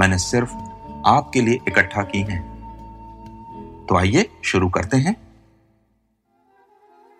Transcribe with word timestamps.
मैंने 0.00 0.18
सिर्फ़ 0.18 0.54
आपके 1.06 1.40
लिए 1.40 1.58
इकट्ठा 1.68 2.02
की 2.02 2.20
हैं। 2.20 2.42
तो 3.88 3.96
आइए 3.96 4.30
शुरू 4.44 4.68
करते 4.68 4.96
हैं। 4.96 5.14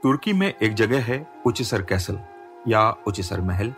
तुर्की 0.03 0.33
में 0.33 0.55
एक 0.62 0.75
जगह 0.75 1.03
है 1.03 1.27
उचिसर 1.47 1.83
कैसल 1.83 2.19
या 2.69 2.91
उचिसर 2.91 3.41
महल। 3.41 3.75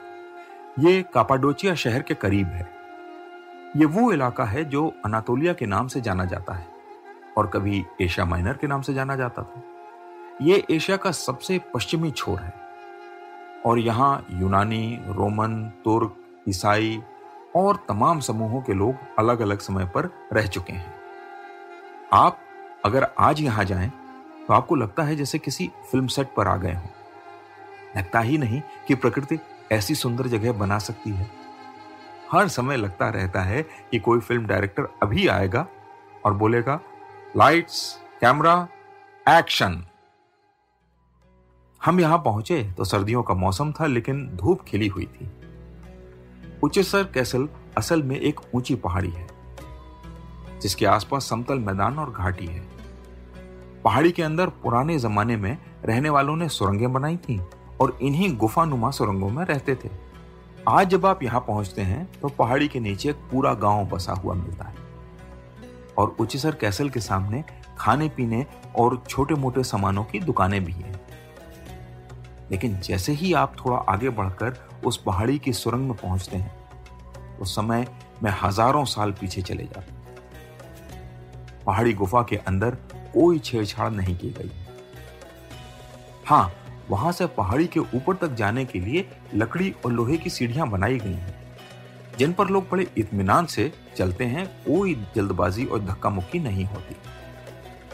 ये 0.79 1.03
कापाडोचिया 1.03 1.75
शहर 1.75 2.03
के 2.03 2.15
करीब 2.15 2.47
है। 2.47 2.69
ये 3.77 3.85
वो 3.85 4.13
इलाका 4.13 4.45
है 4.45 4.65
जो 4.65 4.93
अनातोलिया 5.05 5.53
के 5.53 5.67
नाम 5.67 5.89
से 5.89 6.01
जाना 6.01 6.25
जाता 6.25 6.55
है 6.55 6.67
और 7.39 7.47
कभी 7.47 7.85
एशिया 8.01 8.27
माइनर 8.27 8.53
के 8.53 8.67
नाम 8.67 8.83
से 8.83 8.95
जाना 8.95 9.17
जाता 9.17 9.43
था। 9.43 9.63
ये 10.43 10.67
एशिया 10.71 10.97
का 10.97 11.11
सबसे 11.11 11.59
पश्चिमी 11.59 12.11
छोर 12.11 12.39
है 12.39 12.55
और 13.67 13.79
यहाँ 13.79 14.27
यूनानी, 14.31 15.01
रोमन, 15.07 15.73
तुर्क, 15.85 16.17
ईसाई 16.49 17.03
और 17.57 17.77
तमाम 17.89 18.21
समूहों 18.21 18.61
के 18.63 18.75
लोग 18.75 18.95
अलग 19.19 19.41
अलग 19.41 19.59
समय 19.59 19.85
पर 19.87 20.11
रह 20.33 20.47
चुके 20.47 20.73
हैं। 20.73 20.95
आप 22.13 22.39
अगर 22.85 23.07
आज 23.19 23.41
यहाँ 23.41 23.65
जाएँ 23.65 23.91
तो 24.49 24.55
आपको 24.55 24.75
लगता 24.75 25.03
है 25.03 25.17
जैसे 25.17 25.39
किसी 25.39 25.71
फ़िल्म 25.91 26.07
सेट 26.07 26.33
पर 26.37 26.49
आ 26.49 26.57
गए 26.57 26.73
हों। 26.73 26.89
लगता 27.97 28.21
ही 28.21 28.39
नहीं 28.39 28.61
कि 28.89 28.95
प्रकृति 28.95 29.39
ऐसी 29.73 29.95
सुंदर 29.95 30.27
जगह 30.27 30.53
बना 30.53 30.79
सकती 30.79 31.11
है। 31.11 31.31
हर 32.33 32.49
समय 32.49 32.77
लगता 32.77 33.09
रहता 33.09 33.43
है 33.43 33.63
कि 33.63 33.99
कोई 33.99 34.21
फ़िल्म 34.21 34.47
डायरेक्टर 34.47 34.89
अभी 35.03 35.27
आएगा 35.29 35.67
और 36.25 36.35
बोलेगा, 36.35 36.81
लाइट्स, 37.37 38.01
कैमरा, 38.21 38.69
एक्शन। 39.27 39.83
हम 41.81 42.01
यहाँ 42.01 42.19
पहुँचे 42.19 42.63
तो 42.73 42.85
सर्दियों 42.85 43.23
का 43.23 43.35
मौसम 43.35 43.73
था, 43.73 43.87
लेकिन 43.87 44.27
धूप 44.35 44.63
खिली 44.63 44.89
हुई 44.89 45.07
थी। 45.07 45.31
उचेसर 46.63 47.05
कैसल 47.05 47.49
असल 47.79 48.03
में 48.03 48.17
एक 48.17 48.41
ऊँची 48.55 48.75
पहाड़ी 48.75 49.11
है, 49.11 49.27
जिसके 50.61 50.87
आसपास 50.87 51.29
समतल 51.29 51.59
मैदान 51.59 51.99
और 51.99 52.11
घाटी 52.11 52.47
है। 52.47 52.61
पहाड़ी 53.85 54.11
के 54.11 54.23
अंदर 54.23 54.49
पुराने 54.63 54.99
जमाने 54.99 55.37
में 55.37 55.57
रहने 55.85 56.11
वालों 56.11 56.37
ने 56.37 56.49
सुरंगें 56.49 56.93
बनाई 56.93 57.17
थी 57.17 57.41
और 57.81 57.99
इन्हीं 58.03 58.37
गुफानुमा 58.37 58.91
सुरंगों 58.91 59.31
में 59.31 59.45
रहते 59.45 59.75
थे। 59.75 59.91
आज 60.69 60.89
जब 60.89 61.07
आप 61.07 61.23
यहाँ 61.23 61.41
पहुँचते 61.41 61.83
हैं 61.83 62.07
तो 62.13 62.29
पहाड़ी 62.29 62.69
के 62.69 62.81
नीचे 62.81 63.11
एक 63.11 63.29
पूरा 63.31 63.55
गाँव 63.55 63.85
बसा 63.87 64.13
हुआ 64.13 64.35
मिलता 64.35 64.65
है। 64.65 64.75
और 65.99 66.17
उचिसर 66.21 66.55
कैसल 66.55 66.91
के 66.91 67.01
सामने 67.01 67.45
खाने 67.79 68.09
पीने 68.09 68.47
और 68.79 69.03
छोटे 69.09 69.35
मोटे 69.35 69.63
सामानों 69.65 70.05
की 70.05 70.21
दुकानें 70.21 70.65
भी 70.65 70.73
हैं। 70.73 71.01
लेकिन 72.51 72.79
जैसे 72.79 73.13
ही 73.13 73.33
आप 73.33 73.57
थोड़ा 73.57 73.77
आगे 73.77 74.11
बढ़कर 74.11 74.72
उस 74.85 74.97
पहाड़ी 74.97 75.39
की 75.39 75.53
सुरंग 75.53 75.89
में 75.89 75.97
पहुँचते 75.97 76.37
हैं। 76.37 77.39
उस 77.39 77.55
समय 77.57 77.87
में 78.23 78.31
हज़ारों 78.43 78.85
साल 78.87 79.13
पीछे 79.13 79.43
चले 79.43 79.65
जाते 79.65 80.01
पहाड़ी 81.67 81.93
गुफा 81.93 82.23
के 82.23 82.37
अंदर 82.39 82.75
कोई 83.15 83.39
छेड़छाड़ 83.39 83.91
नहीं 83.91 84.17
की 84.17 84.31
गई। 84.31 84.51
हाँ 86.27 86.53
वहाँ 86.91 87.13
से 87.13 87.27
पहाड़ी 87.29 87.67
के 87.67 87.81
ऊपर 87.81 88.17
तक 88.17 88.35
जाने 88.35 88.65
के 88.65 88.81
लिए 88.81 89.09
लकड़ी 89.35 89.75
और 89.85 89.93
लोहे 89.93 90.17
की 90.17 90.31
सीढ़ियाँ 90.31 90.69
बनाई 90.71 90.99
गई 90.99 91.13
हैं, 91.13 91.35
जिन 92.19 92.33
पर 92.33 92.49
लोग 92.49 92.69
बड़े 92.71 92.87
इतमान 92.99 93.47
से 93.47 93.73
चलते 93.97 94.25
हैं, 94.25 94.47
कोई 94.65 94.95
जल्दबाजी 95.17 95.65
और 95.65 95.81
धक्का 95.81 96.11
मुक्की 96.11 96.39
नहीं 96.39 96.65
होती। 96.65 96.97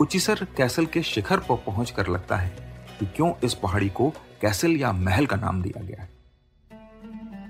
उचिसर 0.00 0.47
कैसल 0.56 0.87
के 0.87 1.03
शिखर 1.03 1.38
पर 1.41 1.56
पहुँच 1.66 1.91
कर 1.91 2.09
लगता 2.09 2.37
है 2.37 2.48
कि 2.98 3.06
क्यों 3.06 3.32
इस 3.44 3.54
पहाड़ी 3.54 3.88
को 3.91 4.10
कैसल 4.41 4.77
या 4.77 4.93
महल 4.94 5.27
का 5.27 5.37
नाम 5.37 5.62
दिया 5.62 5.82
गया 5.82 6.03
है। 6.03 6.09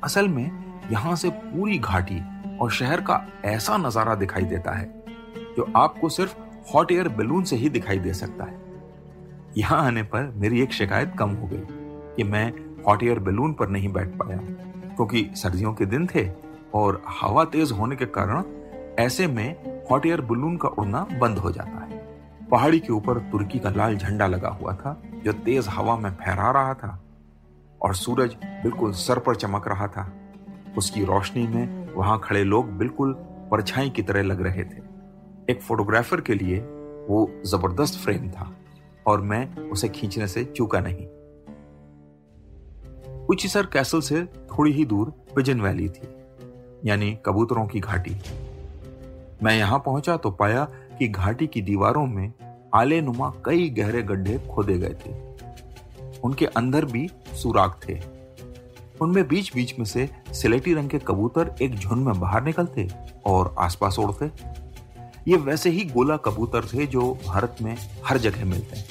असल 0.04 0.28
में 0.28 0.50
यहाँ 0.90 1.14
से 1.16 1.30
पूरी 1.30 1.78
घाटी 1.78 2.20
और 2.58 2.70
शहर 2.70 3.00
का 3.00 3.20
ऐसा 3.44 3.76
नज़ारा 3.76 4.14
दिखाई 4.14 4.44
देता 4.44 4.72
है, 4.72 4.86
जो 5.56 5.72
आपको 5.76 6.08
सिर्फ़ 6.08 6.34
हॉट 6.72 6.92
एयर 6.92 7.08
बैलून 7.08 7.44
से 7.44 7.56
ही 7.56 7.68
दिखाई 7.68 7.98
दे 7.98 8.12
सकता 8.14 8.44
है। 8.44 8.56
यहाँ 9.56 9.82
आने 9.82 10.02
पर 10.04 10.32
मेरी 10.36 10.60
एक 10.62 10.72
शिकायत 10.72 11.12
कम 11.18 11.30
हो 11.30 11.46
गई 11.46 11.62
कि 12.16 12.24
मैं 12.24 12.52
हॉट 12.86 13.02
एयर 13.02 13.18
बैलून 13.18 13.52
पर 13.52 13.68
नहीं 13.68 13.92
बैठ 13.92 14.08
पाया, 14.18 14.36
क्योंकि 14.36 15.28
सर्दियों 15.36 15.72
के 15.74 15.86
दिन 15.86 16.06
थे 16.06 16.28
और 16.74 17.02
हवा 17.20 17.44
तेज 17.46 17.72
होने 17.72 17.96
के 17.96 18.06
कारण 18.08 18.42
ऐसे 18.98 19.26
में 19.26 19.84
हॉट 19.90 20.06
एयर 20.06 20.20
बलून 20.20 20.56
का 20.56 20.68
उड़ना 20.68 21.06
बंद 21.20 21.38
हो 21.38 21.50
जाता 21.52 21.84
है। 21.84 21.96
पहाड़ी 22.50 22.78
के 22.80 22.92
ऊपर 22.92 23.18
तुर्की 23.30 23.58
का 23.58 23.70
लाल 23.70 23.96
झंडा 23.96 24.26
लगा 24.26 24.48
हुआ 24.50 24.74
था, 24.74 25.00
जो 25.24 25.32
तेज 25.34 25.68
हवा 25.68 25.96
में 25.96 26.10
फहरा 26.10 26.50
रहा 26.50 26.74
था। 26.74 26.98
और 27.82 27.94
सूरज 27.94 28.34
बिल्कुल 28.62 28.92
सर 28.92 29.18
पर 29.18 29.36
चमक 29.36 29.68
रहा 29.68 29.86
था। 29.86 30.12
उसकी 30.78 31.04
रोशनी 31.04 31.46
में 31.46 31.94
वहाँ 31.94 32.18
खड़े 32.24 32.44
लोग 32.44 32.72
बिल्कुल 32.78 33.12
परछाई 33.50 33.90
की 33.90 34.02
तरह 34.02 34.22
लग 34.22 34.40
रहे 34.42 34.64
थे। 34.64 34.82
एक 35.50 35.62
फोटोग्राफर 35.62 36.20
के 36.20 36.34
लिए 36.34 36.58
वो 37.08 37.28
ज़बरदस्त 37.46 37.98
फ्रेम 37.98 38.28
था 38.30 38.50
और 39.06 39.20
मैं 39.20 39.56
उसे 39.60 39.88
खींचने 39.88 40.26
से 40.28 40.44
चूका 40.46 40.80
नहीं। 40.80 41.06
उचिसर 43.26 43.66
कैसल 43.66 44.00
से 44.00 44.24
थोड़ी 44.24 44.72
ही 44.72 44.84
दूर 44.84 45.10
पिजन 45.36 45.60
वैली 45.60 45.88
थी, 45.88 46.08
यानी 46.84 47.16
कबूतरों 47.26 47.66
की 47.66 47.80
घाटी। 47.80 48.16
मैं 49.42 49.56
यहाँ 49.56 49.78
पहुँचा 49.78 50.16
तो 50.16 50.30
पाया 50.30 50.64
कि 50.98 51.08
घाटी 51.08 51.46
की 51.46 51.62
दीवारों 51.62 52.06
में 52.06 52.32
आले 52.74 53.00
नुमा 53.00 53.32
कई 53.44 53.68
गहरे 53.70 54.02
गड्ढे 54.02 54.38
खोदे 54.50 54.78
गए 54.78 54.94
थे। 54.96 55.27
उनके 56.24 56.46
अंदर 56.46 56.84
भी 56.84 57.08
सुराग 57.34 57.72
थे। 57.88 58.00
उनमें 59.00 59.28
बीच 59.28 59.54
बीच 59.54 59.78
में 59.78 59.86
से 59.86 60.08
सिलेटी 60.32 60.74
रंग 60.74 60.90
के 60.90 60.98
कबूतर 60.98 61.54
एक 61.62 61.74
झुंड 61.74 62.06
में 62.06 62.20
बाहर 62.20 62.42
निकलते 62.42 62.88
और 63.26 63.54
आसपास 63.58 63.98
उड़ते। 63.98 64.30
ये 65.30 65.36
वैसे 65.36 65.70
ही 65.70 65.84
गोला 65.84 66.16
कबूतर 66.16 66.64
थे 66.64 66.86
जो 66.86 67.18
भारत 67.26 67.56
में 67.62 67.76
हर 68.04 68.18
जगह 68.18 68.44
मिलते 68.44 68.76
हैं। 68.76 68.86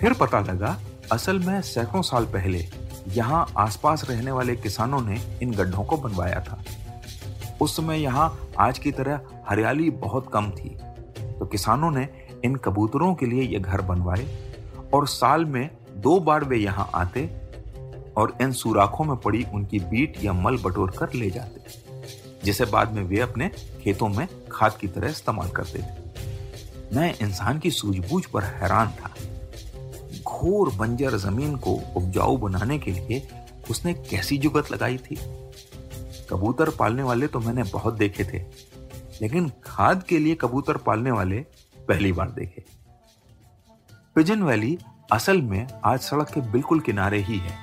फिर 0.00 0.12
पता 0.12 0.40
लगा, 0.40 0.78
असल 1.12 1.38
में 1.38 1.60
सैकड़ों 1.60 2.02
साल 2.02 2.24
पहले 2.24 2.64
यहाँ 3.08 3.46
आसपास 3.56 4.04
रहने 4.10 4.30
वाले 4.30 4.56
किसानों 4.56 5.00
ने 5.00 5.20
इन 5.42 5.52
गड्ढों 5.52 5.84
को 5.84 5.96
बनवाया 5.96 6.40
था। 6.40 6.62
उस 7.60 7.76
समय 7.76 7.98
यहाँ 7.98 8.48
आज 8.58 8.78
की 8.78 8.92
तरह 8.92 9.20
हरियाली 9.48 9.90
बहुत 9.90 10.30
कम 10.32 10.50
थी। 10.50 10.68
तो 11.38 11.46
किसानों 11.46 11.90
ने 11.90 12.08
इन 12.44 12.54
कबूतरों 12.56 13.14
के 13.14 13.26
लिए 13.26 13.42
ये 13.42 13.58
घर 13.58 13.80
बनवाए 13.80 14.26
और 14.94 15.06
साल 15.06 15.44
में 15.44 15.70
दो 15.98 16.18
बार 16.20 16.44
वे 16.44 16.58
यहाँ 16.58 16.90
आते 16.94 17.26
और 18.16 18.36
इन 18.42 18.52
सुराखों 18.52 19.04
में 19.04 19.16
पड़ी 19.16 19.44
उनकी 19.54 19.78
बीट 19.80 20.22
या 20.24 20.32
मल 20.32 20.56
बटोर 20.56 20.90
कर 20.90 21.12
ले 21.14 21.30
जाते, 21.30 21.60
जिसे 22.44 22.64
बाद 22.64 22.92
में 22.92 23.02
वे 23.02 23.20
अपने 23.20 23.48
खेतों 23.82 24.08
में 24.08 24.26
खाद 24.52 24.76
की 24.76 24.88
तरह 24.88 25.10
इस्तेमाल 25.10 25.48
करते 25.48 25.78
थे। 25.78 26.96
मैं 26.96 27.14
इंसान 27.18 27.58
की 27.58 27.70
सूझबूझ 27.70 28.24
पर 28.26 28.44
हैरान 28.44 28.92
था। 28.92 29.12
घोर 30.22 30.72
बंजर 30.74 31.16
ज़मीन 31.18 31.56
को 31.56 31.72
उपजाऊ 31.96 32.36
बनाने 32.36 32.78
के 32.78 32.90
लिए 32.90 33.28
उसने 33.70 33.94
कैसी 33.94 34.38
जुगत 34.38 34.70
लगाई 34.72 34.96
थी? 35.00 35.16
कबूतर 36.30 36.70
पालने 36.70 37.02
वाले 37.02 37.26
तो 37.26 37.40
मैंने 37.40 37.62
बहुत 37.62 37.94
देखे 37.94 38.24
थे, 38.24 38.38
लेकिन 39.22 39.50
खाद 39.64 40.02
के 40.02 40.18
लिए 40.18 40.34
कबूतर 40.34 40.76
पालने 40.76 41.10
वाले 41.10 41.38
पहली 41.88 42.12
बार 42.12 42.30
देखे। 42.30 42.64
पिजन 44.16 44.42
वैली 44.42 44.78
असल 45.08 45.40
में 45.42 45.66
आज 45.84 46.00
सड़क 46.00 46.30
के 46.30 46.40
बिल्कुल 46.52 46.80
किनारे 46.80 47.18
ही 47.18 47.36
है। 47.38 47.56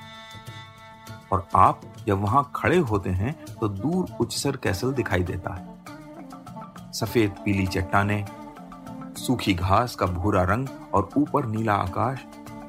और 1.32 1.46
आप 1.56 1.80
जब 2.06 2.20
वहाँ 2.20 2.50
खड़े 2.56 2.76
होते 2.78 3.10
हैं 3.10 3.34
तो 3.50 3.68
दूर 3.68 4.06
उच्चसर 4.20 4.56
कैसल 4.56 4.92
दिखाई 4.92 5.22
देता 5.22 5.52
है। 5.54 6.92
सफ़ेद 6.92 7.30
पीली 7.44 7.66
चट्टाने, 7.66 8.24
सूखी 9.16 9.54
घास 9.54 9.94
का 9.94 10.06
भूरा 10.06 10.42
रंग 10.42 10.68
और 10.94 11.08
ऊपर 11.16 11.46
नीला 11.46 11.74
आकाश 11.74 12.24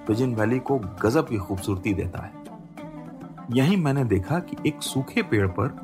पिजन 0.07 0.35
वैली 0.35 0.59
को 0.59 0.77
गजब 1.03 1.27
की 1.29 1.37
खूबसूरती 1.37 1.93
देता 1.93 2.25
है। 2.25 2.31
यहीं 3.53 3.77
मैंने 3.77 4.03
देखा 4.05 4.39
कि 4.39 4.57
एक 4.69 4.83
सूखे 4.83 5.23
पेड़ 5.23 5.47
पर 5.49 5.75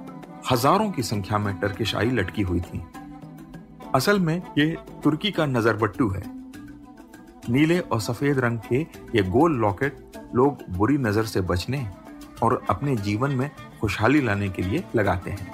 हज़ारों 0.51 0.89
की 0.91 1.03
संख्या 1.03 1.37
में 1.37 1.53
टर्किश 1.59 1.95
आई 1.95 2.11
लटकी 2.11 2.41
हुई 2.41 2.61
थी। 2.61 2.83
असल 3.95 4.19
में 4.19 4.41
ये 4.57 4.75
तुर्की 5.03 5.31
का 5.31 5.45
नजरबट्टू 5.45 6.09
है। 6.09 6.23
नीले 7.49 7.79
और 7.79 8.01
सफ़ेद 8.01 8.39
रंग 8.39 8.59
के 8.59 8.81
ये 9.15 9.23
गोल 9.23 9.55
लॉकेट 9.55 10.11
लोग 10.35 10.57
बुरी 10.69 10.97
नज़र 10.97 11.25
से 11.25 11.41
बचने 11.41 11.87
और 12.43 12.61
अपने 12.69 12.95
जीवन 12.95 13.31
में 13.31 13.51
खुशहाली 13.81 14.21
लाने 14.21 14.49
के 14.49 14.61
लिए 14.61 14.83
लगाते 14.95 15.31
हैं। 15.31 15.51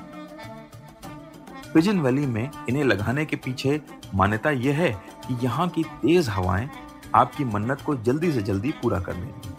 पिजन 1.74 2.00
वैली 2.00 2.26
में 2.26 2.50
इन्हें 2.70 2.84
लगाने 2.84 3.26
के 3.26 3.36
पीछे 3.36 3.82
मान्यता 4.16 4.50
यह 4.50 4.78
है 4.78 4.92
कि 5.28 5.38
यहाँ 5.46 5.70
की 5.70 5.84
तेज 5.84 6.30
हवाएँ 6.30 6.70
आपकी 7.16 7.46
मन्नत 7.46 7.82
को 7.82 7.96
जल्दी 7.96 8.32
से 8.32 8.42
जल्दी 8.42 8.72
पूरा 8.72 9.00
कर 9.00 9.14
देंगी 9.14 9.54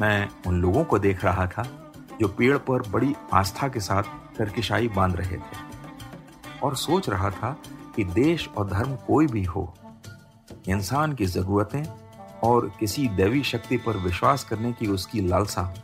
मैं 0.00 0.28
उन 0.46 0.60
लोगों 0.60 0.84
को 0.84 0.98
देख 0.98 1.24
रहा 1.24 1.46
था 1.46 1.92
जो 2.20 2.28
पेड़ 2.28 2.56
पर 2.58 2.88
बड़ी 2.90 3.14
आस्था 3.32 3.68
के 3.68 3.80
साथ 3.80 4.02
टर्किशाई 4.38 4.88
बाँध 4.88 5.16
रहे 5.16 5.36
थे 5.36 5.68
और 6.62 6.76
सोच 6.76 7.08
रहा 7.08 7.30
था 7.30 7.56
कि 7.96 8.04
देश 8.04 8.48
और 8.48 8.68
धर्म 8.68 8.96
कोई 8.96 9.26
भी 9.26 9.44
हो 9.44 9.74
इंसान 10.68 11.12
की 11.12 11.26
जरूरतें 11.26 11.82
और 12.44 12.72
किसी 12.80 13.08
दैवी 13.08 13.42
शक्ति 13.42 13.76
पर 13.76 13.96
विश्वास 13.96 14.44
करने 14.44 14.72
की 14.72 14.86
उसकी 14.86 15.20
लालसा 15.20 15.74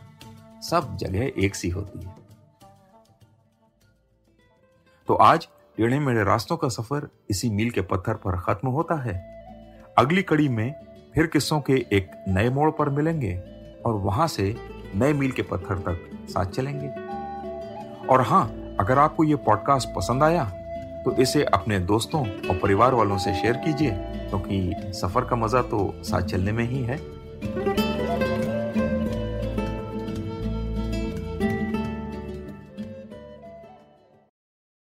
सब 0.61 0.97
जगह 0.97 1.31
एक 1.37 1.55
सी 1.55 1.69
होती 1.69 1.99
है। 1.99 2.15
तो 5.07 5.15
आज 5.15 5.47
टेढ़े 5.77 5.99
मेढ़े 5.99 6.23
रास्तों 6.23 6.57
का 6.57 6.69
सफ़र 6.69 7.07
इसी 7.29 7.49
मील 7.49 7.69
के 7.69 7.81
पत्थर 7.81 8.13
पर 8.13 8.39
खत्म 8.39 8.67
होता 8.67 8.95
है। 8.95 9.15
अगली 9.97 10.23
कड़ी 10.23 10.49
में 10.49 10.75
फिर 11.15 11.27
किस्सों 11.27 11.61
के 11.61 11.73
एक 11.73 12.23
नए 12.27 12.49
मोड़ 12.49 12.71
पर 12.71 12.89
मिलेंगे 12.89 13.37
और 13.85 13.93
वहाँ 13.93 14.27
से 14.27 14.55
नए 14.95 15.13
मील 15.13 15.31
के 15.31 15.41
पत्थर 15.41 15.79
तक 15.79 16.27
साथ 16.29 16.45
चलेंगे। 16.45 16.89
और 18.07 18.21
हाँ, 18.21 18.47
अगर 18.79 18.99
आपको 18.99 19.23
यह 19.23 19.35
पॉडकास्ट 19.35 19.89
पसंद 19.95 20.23
आया 20.23 20.51
तो 21.07 21.21
इसे 21.21 21.43
अपने 21.43 21.77
दोस्तों 21.79 22.21
और 22.21 22.57
परिवार 22.59 22.93
वालों 22.93 23.17
से 23.17 23.33
शेयर 23.33 23.57
कीजिए, 23.57 23.91
क्योंकि 24.29 24.91
सफ़र 24.93 25.25
का 25.25 25.35
मज़ा 25.35 25.61
तो 25.63 25.79
साथ 26.03 26.21
चलने 26.21 26.51
में 26.51 26.63
ही 26.63 26.81
है। 26.83 26.97